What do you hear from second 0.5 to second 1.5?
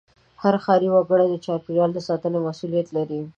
ښاري وګړی د